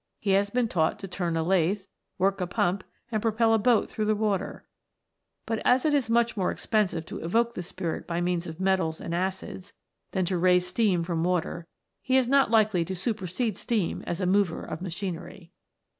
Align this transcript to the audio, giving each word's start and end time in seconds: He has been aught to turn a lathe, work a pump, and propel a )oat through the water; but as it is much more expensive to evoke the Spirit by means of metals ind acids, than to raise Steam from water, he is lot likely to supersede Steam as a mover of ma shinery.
He 0.17 0.31
has 0.31 0.49
been 0.49 0.67
aught 0.75 0.97
to 0.97 1.07
turn 1.07 1.37
a 1.37 1.43
lathe, 1.43 1.83
work 2.17 2.41
a 2.41 2.47
pump, 2.47 2.83
and 3.11 3.21
propel 3.21 3.53
a 3.53 3.59
)oat 3.63 3.87
through 3.87 4.05
the 4.05 4.15
water; 4.15 4.65
but 5.45 5.59
as 5.63 5.85
it 5.85 5.93
is 5.93 6.09
much 6.09 6.35
more 6.35 6.49
expensive 6.49 7.05
to 7.05 7.19
evoke 7.19 7.53
the 7.53 7.61
Spirit 7.61 8.07
by 8.07 8.19
means 8.19 8.47
of 8.47 8.59
metals 8.59 8.99
ind 8.99 9.13
acids, 9.13 9.73
than 10.09 10.25
to 10.25 10.39
raise 10.39 10.65
Steam 10.65 11.03
from 11.03 11.23
water, 11.23 11.67
he 12.01 12.17
is 12.17 12.27
lot 12.27 12.49
likely 12.49 12.83
to 12.83 12.95
supersede 12.95 13.59
Steam 13.59 14.01
as 14.07 14.19
a 14.19 14.25
mover 14.25 14.63
of 14.63 14.81
ma 14.81 14.89
shinery. 14.89 15.51